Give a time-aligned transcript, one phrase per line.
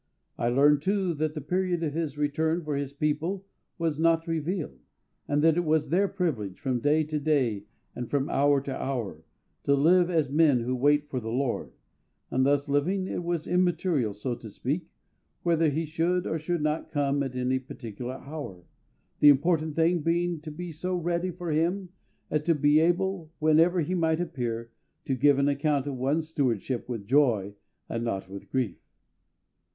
[0.35, 3.45] I learned, too, that the period of His return for His people
[3.77, 4.79] was not revealed,
[5.27, 9.23] and that it was their privilege, from day to day and from hour to hour,
[9.61, 11.73] to live as men who wait for the LORD;
[12.31, 14.87] that thus living it was immaterial, so to speak,
[15.43, 18.63] whether He should or should not come at any particular hour,
[19.19, 21.89] the important thing being to be so ready for Him
[22.31, 24.71] as to be able, whenever He might appear,
[25.05, 27.53] to give an account of one's stewardship with joy,
[27.87, 28.79] and not with grief.